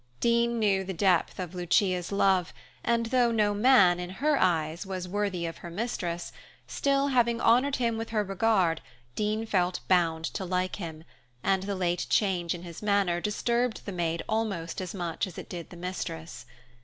[0.19, 2.53] Dean knew the depth of Lucia's love,
[2.83, 6.31] and though no man, in her eyes, was worthy of her mistress,
[6.65, 8.81] still, having honored him with her regard,
[9.13, 11.03] Dean felt bound to like him,
[11.43, 15.47] and the late change in his manner disturbed the maid almost as much as it
[15.47, 16.47] did the mistress.